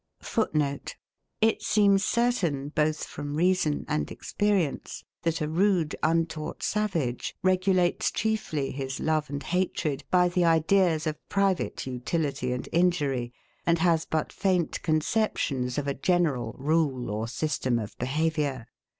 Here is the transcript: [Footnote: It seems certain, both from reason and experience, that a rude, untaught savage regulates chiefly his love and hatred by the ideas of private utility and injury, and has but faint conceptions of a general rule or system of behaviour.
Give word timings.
[Footnote: 0.23 0.95
It 1.41 1.61
seems 1.61 2.03
certain, 2.03 2.69
both 2.69 3.03
from 3.03 3.35
reason 3.35 3.85
and 3.87 4.09
experience, 4.09 5.03
that 5.21 5.41
a 5.41 5.47
rude, 5.47 5.95
untaught 6.01 6.63
savage 6.63 7.35
regulates 7.43 8.09
chiefly 8.09 8.71
his 8.71 8.99
love 8.99 9.29
and 9.29 9.43
hatred 9.43 10.03
by 10.09 10.27
the 10.27 10.43
ideas 10.43 11.05
of 11.05 11.19
private 11.29 11.85
utility 11.85 12.51
and 12.51 12.67
injury, 12.71 13.31
and 13.63 13.77
has 13.77 14.05
but 14.05 14.33
faint 14.33 14.81
conceptions 14.81 15.77
of 15.77 15.85
a 15.87 15.93
general 15.93 16.55
rule 16.57 17.11
or 17.11 17.27
system 17.27 17.77
of 17.77 17.95
behaviour. 17.99 18.65